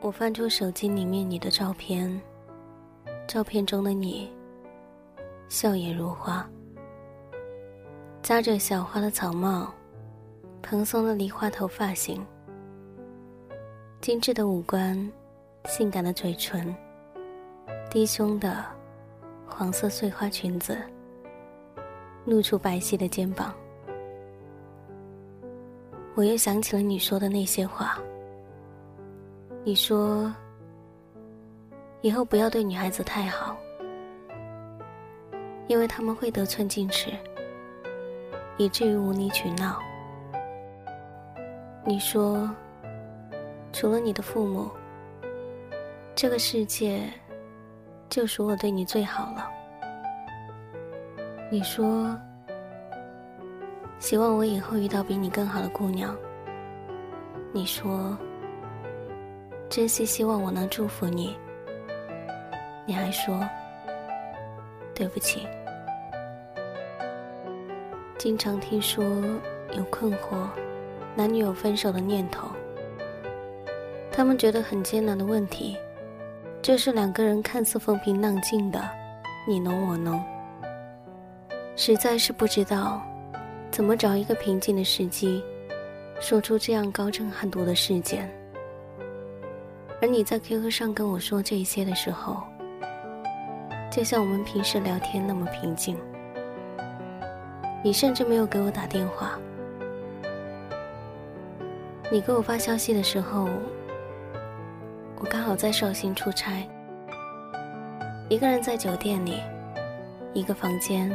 [0.00, 2.20] 我翻出手机里面你的照片，
[3.26, 4.32] 照片中的你，
[5.48, 6.48] 笑靥如花，
[8.22, 9.74] 扎着小花的草帽，
[10.62, 12.24] 蓬松的梨花头发型，
[14.00, 14.96] 精致的五官，
[15.66, 16.72] 性感的嘴唇，
[17.90, 18.64] 低胸的
[19.48, 20.78] 黄色碎花裙子，
[22.24, 23.52] 露出白皙的肩膀。
[26.14, 27.98] 我又想起了你说的那些话。
[29.68, 30.34] 你说
[32.00, 33.54] ：“以后不要对女孩子太好，
[35.66, 37.12] 因为他们会得寸进尺，
[38.56, 39.78] 以至于无理取闹。”
[41.84, 42.50] 你说
[43.70, 44.70] ：“除了你的父母，
[46.14, 47.02] 这个世界
[48.08, 49.50] 就属我对你最好了。”
[51.52, 52.18] 你说
[54.00, 56.16] ：“希望我以后遇到比你更好的姑娘。”
[57.52, 58.16] 你说。
[59.68, 61.36] 真心希望我能祝福你。
[62.86, 63.46] 你还说
[64.94, 65.46] 对不起。
[68.16, 69.04] 经常听说
[69.76, 70.48] 有困惑，
[71.14, 72.48] 男女有分手的念头。
[74.10, 75.76] 他们觉得很艰难的问题，
[76.62, 78.82] 就是两个人看似风平浪静的
[79.46, 80.20] 你侬我侬，
[81.76, 83.00] 实在是不知道
[83.70, 85.44] 怎么找一个平静的时机，
[86.20, 88.28] 说出这样高震撼度的事件。
[90.00, 92.42] 而你在 QQ 上跟我说这一些的时候，
[93.90, 95.98] 就像我们平时聊天那么平静。
[97.82, 99.38] 你甚至没有给我打电话。
[102.10, 103.48] 你给我发消息的时候，
[105.16, 106.66] 我刚好在绍兴出差，
[108.28, 109.40] 一个人在酒店里，
[110.32, 111.10] 一个房间，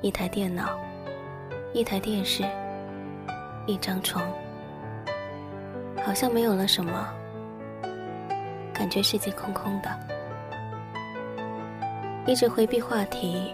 [0.00, 0.78] 一台电脑，
[1.72, 2.44] 一台电视，
[3.66, 4.24] 一张床，
[6.04, 7.14] 好像没有了什么。
[8.78, 9.90] 感觉世界空空的，
[12.26, 13.52] 一直回避话题，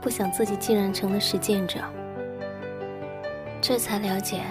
[0.00, 1.80] 不想自己竟然成了实践者。
[3.60, 4.42] 这才了解，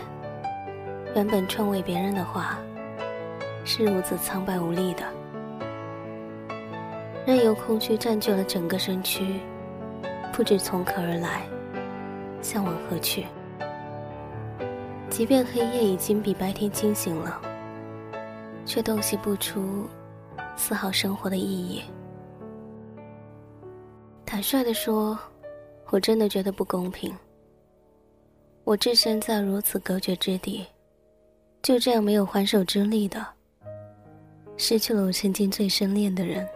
[1.15, 2.59] 原本劝慰别人的话，
[3.63, 5.03] 是如此苍白无力的。
[7.25, 9.39] 任由空虚占据了整个身躯，
[10.33, 11.43] 不知从何而来，
[12.41, 13.25] 向往何去。
[15.09, 17.41] 即便黑夜已经比白天清醒了，
[18.65, 19.87] 却洞悉不出。
[20.55, 21.81] 丝毫生活的意义。
[24.25, 25.17] 坦率的说，
[25.89, 27.13] 我真的觉得不公平。
[28.63, 30.65] 我置身在如此隔绝之地，
[31.61, 33.25] 就这样没有还手之力的，
[34.55, 36.47] 失去了我曾经最深恋的人。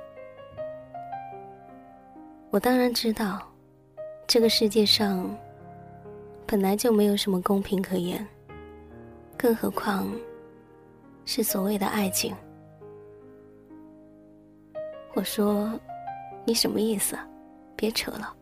[2.51, 3.41] 我当然知道，
[4.27, 5.35] 这个世界上
[6.45, 8.25] 本来就没有什么公平可言，
[9.35, 10.07] 更何况
[11.25, 12.33] 是所谓的爱情。
[15.15, 15.71] 我说
[16.43, 17.17] ：“你什么意思？
[17.73, 18.35] 别扯了。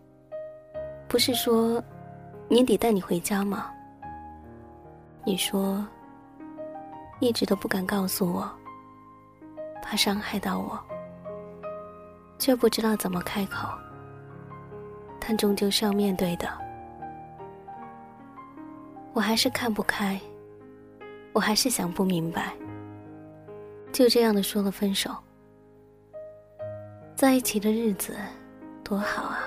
[1.08, 1.82] 不是说
[2.50, 3.72] 年底带你回家吗？
[5.24, 5.86] 你说
[7.20, 8.52] 一直都不敢告诉我，
[9.84, 10.80] 怕伤害到我，
[12.40, 13.70] 却不知道怎么开口。
[15.20, 16.50] 但终究是要面对的。
[19.14, 20.20] 我还是看不开，
[21.34, 22.52] 我还是想不明白。
[23.92, 25.16] 就这样的说了分手。”
[27.16, 28.16] 在一起的日子
[28.84, 29.40] 多好啊！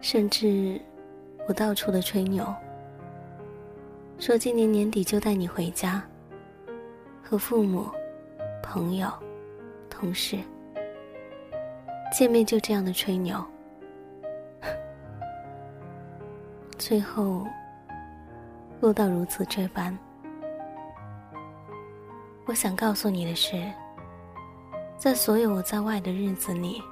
[0.00, 0.80] 甚至
[1.48, 2.46] 我到处的吹牛，
[4.18, 6.00] 说今年年底就带你回家，
[7.24, 7.86] 和父母、
[8.62, 9.10] 朋友、
[9.90, 10.38] 同事
[12.12, 13.44] 见面，就这样的吹牛，
[16.78, 17.44] 最后
[18.80, 19.96] 落到如此这般。
[22.44, 23.60] 我想告诉你的是。
[24.98, 26.82] 在所有我在外的日子里，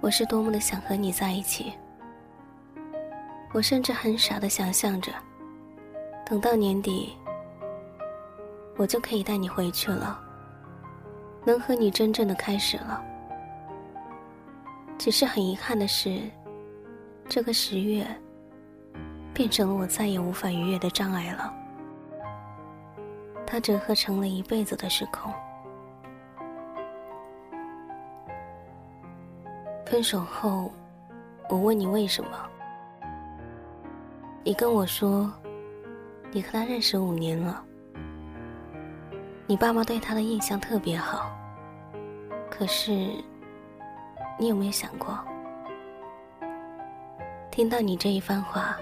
[0.00, 1.72] 我是多么的想和你在一起。
[3.52, 5.10] 我甚至很傻的想象着，
[6.26, 7.16] 等到年底，
[8.76, 10.20] 我就可以带你回去了，
[11.44, 13.02] 能和你真正的开始了。
[14.98, 16.20] 只是很遗憾的是，
[17.30, 18.06] 这个十月，
[19.32, 21.52] 变成了我再也无法逾越的障碍了。
[23.50, 25.32] 它折合成了一辈子的时空。
[29.84, 30.70] 分手后，
[31.48, 32.30] 我问你为什么？
[34.44, 35.28] 你跟我说，
[36.30, 37.60] 你和他认识五年了，
[39.48, 41.36] 你爸妈对他的印象特别好。
[42.48, 42.92] 可是，
[44.38, 45.18] 你有没有想过，
[47.50, 48.76] 听到你这一番话，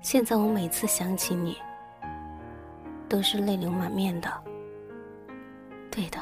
[0.00, 1.58] 现在我每次想起你。
[3.08, 4.30] 都是泪流满面的。
[5.90, 6.18] 对的，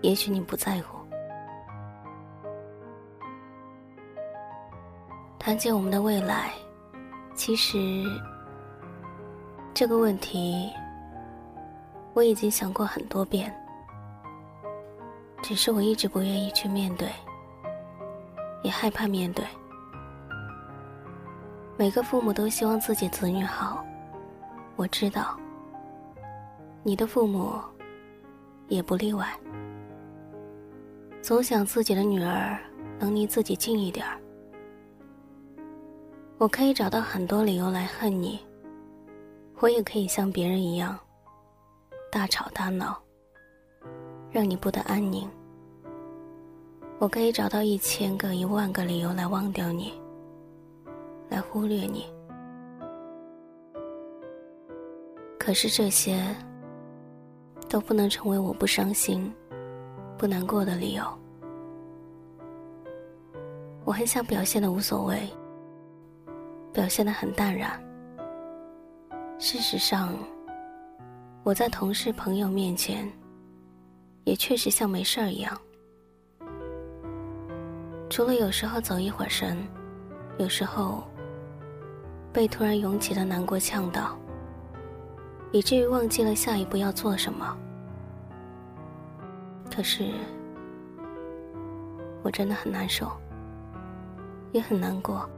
[0.00, 0.98] 也许你不在乎。
[5.38, 6.50] 谈及我们的未来，
[7.34, 7.78] 其实
[9.74, 10.72] 这个问题
[12.14, 13.54] 我已经想过很多遍，
[15.42, 17.08] 只是我一直不愿意去面对，
[18.62, 19.44] 也害怕面对。
[21.76, 23.84] 每个父母都希望自己子女好，
[24.76, 25.38] 我知道，
[26.82, 27.60] 你的父母
[28.68, 29.28] 也不例外，
[31.22, 32.58] 总想自己的女儿
[32.98, 34.18] 能离自己近一点儿。
[36.38, 38.40] 我可以找到很多理由来恨你，
[39.60, 40.98] 我也可以像别人一样
[42.10, 43.00] 大吵大闹，
[44.30, 45.28] 让你不得安宁。
[46.98, 49.92] 我可以找到一千个、一万个理由来忘掉你，
[51.28, 52.12] 来忽略你。
[55.44, 56.24] 可是这些
[57.68, 59.30] 都不能成为我不伤心、
[60.16, 61.04] 不难过的理由。
[63.84, 65.28] 我很想表现的无所谓。
[66.72, 67.78] 表现的很淡然。
[69.38, 70.16] 事实上，
[71.42, 73.06] 我在同事朋友面前，
[74.24, 75.60] 也确实像没事儿一样。
[78.08, 79.58] 除了有时候走一会儿神，
[80.38, 81.04] 有时候
[82.32, 84.18] 被突然涌起的难过呛到，
[85.52, 87.56] 以至于忘记了下一步要做什么。
[89.74, 90.04] 可是，
[92.22, 93.10] 我真的很难受，
[94.52, 95.28] 也很难过。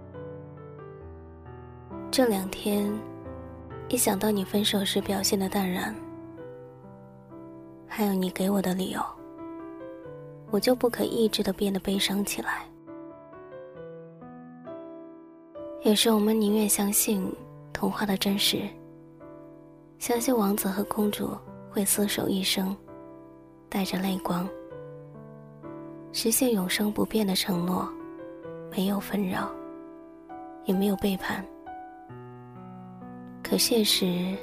[2.10, 2.92] 这两天，
[3.88, 5.94] 一想到你分手时表现的淡然，
[7.86, 9.00] 还有你给我的理由，
[10.50, 12.64] 我就不可抑制的变得悲伤起来。
[15.82, 17.30] 有时我们宁愿相信
[17.72, 18.62] 童话的真实，
[19.98, 21.36] 相信王子和公主
[21.70, 22.76] 会厮守一生，
[23.68, 24.48] 带着泪光，
[26.12, 27.88] 实现永生不变的承诺，
[28.70, 29.50] 没有纷扰，
[30.64, 31.44] 也没有背叛。
[33.42, 34.36] 可现实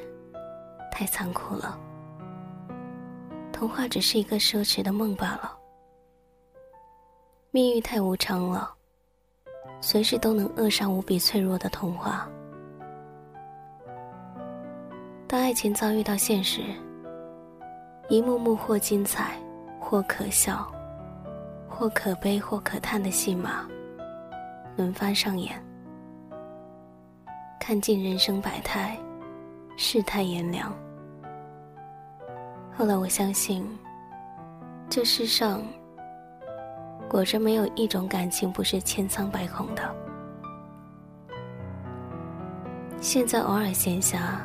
[0.92, 1.80] 太残酷了，
[3.52, 5.58] 童话只是一个奢侈的梦罢了。
[7.52, 8.74] 命运太无常了，
[9.80, 12.28] 随时都能扼杀无比脆弱的童话。
[15.34, 16.62] 当爱情遭遇到现实，
[18.08, 19.36] 一幕幕或精彩、
[19.80, 20.72] 或可笑、
[21.68, 23.68] 或可悲、或可叹的戏码
[24.76, 25.60] 轮番上演。
[27.60, 28.96] 看尽人生百态，
[29.76, 30.72] 世态炎凉。
[32.78, 33.68] 后来我相信，
[34.88, 35.64] 这世上
[37.10, 39.96] 果真没有一种感情不是千疮百孔的。
[43.02, 44.38] 现在偶尔闲暇，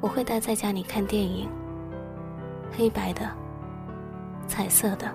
[0.00, 1.48] 我会待在家里看电影，
[2.70, 3.28] 黑白的、
[4.46, 5.12] 彩色的，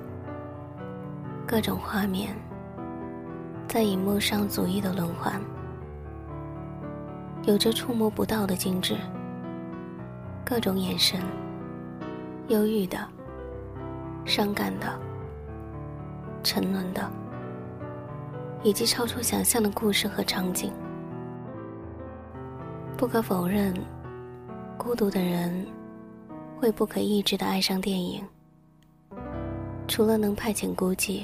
[1.48, 2.36] 各种画面
[3.66, 5.42] 在荧幕上逐一的轮换。
[7.44, 8.98] 有着触摸不到的精致，
[10.46, 11.20] 各种眼神，
[12.50, 12.98] 忧郁的、
[14.26, 15.00] 伤感的、
[16.44, 17.10] 沉沦的，
[18.64, 20.74] 以及超出想象的故事和场景。
[22.98, 23.74] 不可否认，
[24.78, 25.66] 孤独的人
[26.60, 28.24] 会不可抑制的爱上电影。
[29.88, 31.24] 除了能派遣孤寂，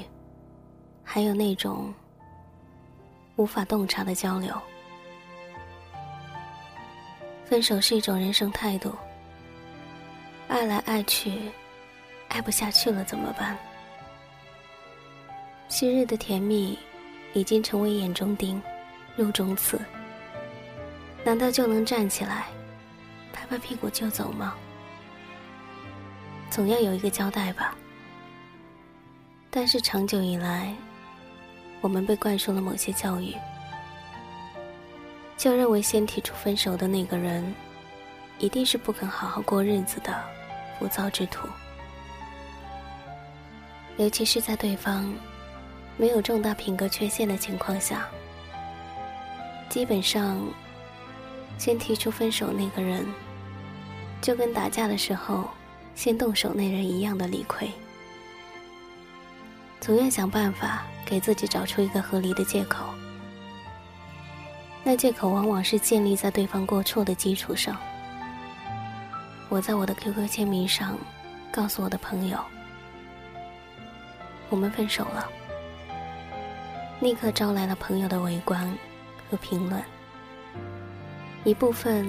[1.02, 1.92] 还有那种
[3.36, 4.54] 无法洞察的交流。
[7.44, 8.94] 分手是一种人生态度。
[10.46, 11.50] 爱来爱去，
[12.28, 13.56] 爱不下去了怎么办？
[15.68, 16.78] 昔日的甜蜜，
[17.32, 18.60] 已经成为眼中钉、
[19.16, 19.80] 肉中刺。
[21.24, 22.46] 难道就能站起来，
[23.50, 24.54] 拍屁股就走吗？
[26.48, 27.74] 总要有一个交代吧。
[29.50, 30.72] 但是长久以来，
[31.80, 33.34] 我们被灌输了某些教育。
[35.36, 37.52] 就认为先提出分手的那个人，
[38.38, 40.16] 一定是不肯好好过日子的
[40.78, 41.48] 浮躁之徒。
[43.96, 45.12] 尤其是在对方
[45.96, 48.06] 没有重大品格缺陷的情况下，
[49.68, 50.40] 基本上
[51.58, 53.04] 先提出分手那个人，
[54.20, 55.48] 就跟打架的时候
[55.94, 57.70] 先动手那人一样的理亏，
[59.80, 62.84] 总要想办法给自己找出一个合理的借口。
[64.82, 67.76] 那借口往往是建立在对方过错的基础上。
[69.48, 70.96] 我在我的 QQ 签名上
[71.50, 72.38] 告诉我的朋友，
[74.48, 75.28] 我们分手了，
[77.00, 78.72] 立刻招来了朋友的围观
[79.30, 79.82] 和评论。
[81.44, 82.08] 一部分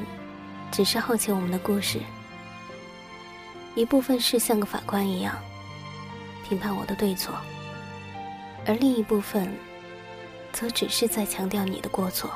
[0.71, 1.99] 只是好奇我们的故事，
[3.75, 5.37] 一部分是像个法官一样
[6.47, 7.35] 评判我的对错，
[8.65, 9.53] 而另一部分
[10.53, 12.31] 则只是在强调你的过错。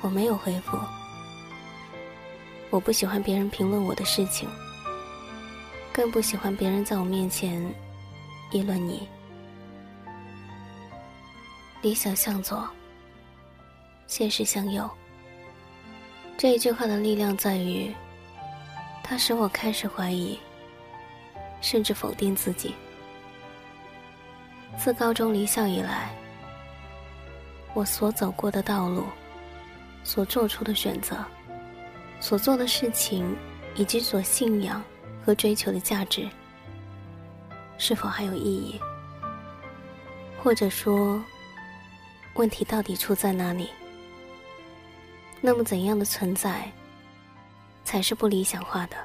[0.00, 0.78] 我没有回复，
[2.70, 4.48] 我不喜欢别人评论我的事情，
[5.92, 7.60] 更不喜欢别人在我面前
[8.52, 9.08] 议论你。
[11.82, 12.68] 理想向左，
[14.06, 14.88] 现实向右。
[16.38, 17.92] 这一句话的力量在于，
[19.02, 20.38] 它使我开始怀疑，
[21.60, 22.76] 甚至否定自己。
[24.78, 26.14] 自高中离校以来，
[27.74, 29.02] 我所走过的道路，
[30.04, 31.16] 所做出的选择，
[32.20, 33.36] 所做的事情，
[33.74, 34.80] 以及所信仰
[35.26, 36.28] 和追求的价值，
[37.78, 38.80] 是否还有意义？
[40.40, 41.20] 或者说？
[42.34, 43.68] 问题到底出在哪里？
[45.40, 46.70] 那么怎样的存在
[47.84, 48.96] 才是不理想化的？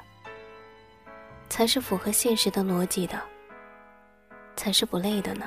[1.48, 3.20] 才是符合现实的逻辑的？
[4.56, 5.46] 才是不累的呢？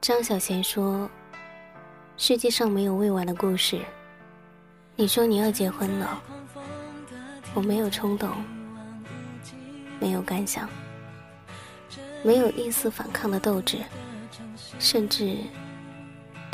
[0.00, 1.08] 张小娴说
[2.16, 3.80] ：“世界上没有未完的故事。”
[4.96, 6.22] 你说你要结婚了，
[7.54, 8.30] 我没有冲动，
[10.00, 10.68] 没有感想，
[12.22, 13.78] 没有一丝反抗的斗志。
[14.78, 15.36] 甚至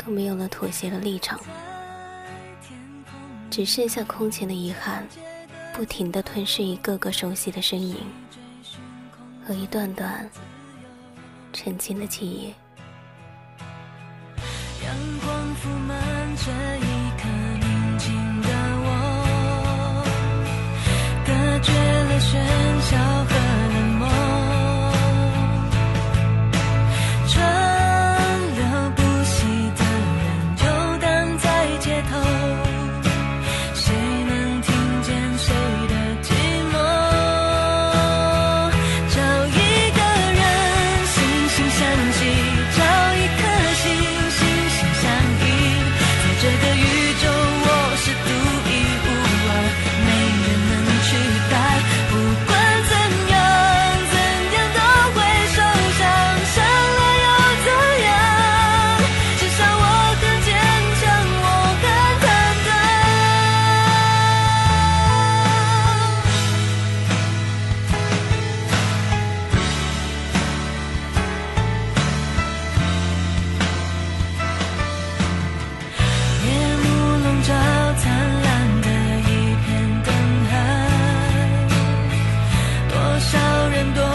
[0.09, 1.39] 没有了妥协的立场，
[3.49, 5.05] 只剩下空前的遗憾，
[5.73, 7.97] 不停的吞噬一个个熟悉的身影
[9.45, 10.29] 和一段段
[11.53, 12.53] 沉静的记忆。
[14.85, 15.97] 阳光铺满
[16.37, 17.27] 这一刻
[17.59, 18.49] 宁静的
[18.83, 18.87] 我，
[21.25, 22.31] 隔绝了喧
[22.81, 23.31] 嚣和
[83.79, 84.06] 我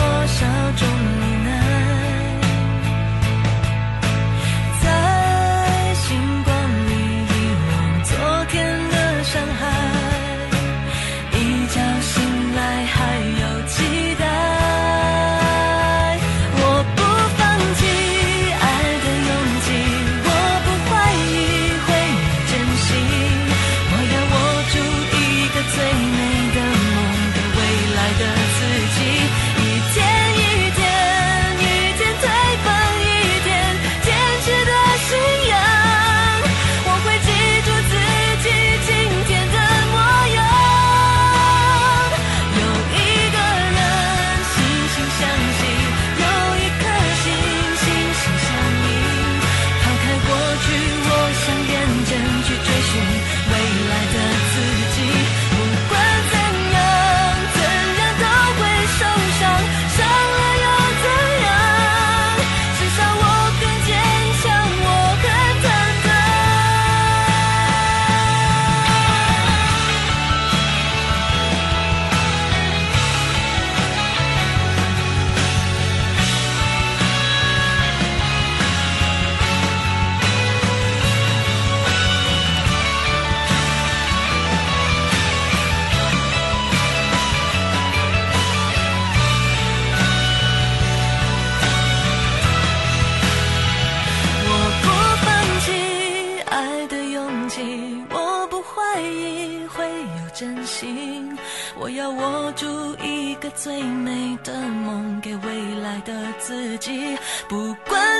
[103.54, 107.16] 最美的梦，给未来的自己。
[107.48, 108.11] 不管。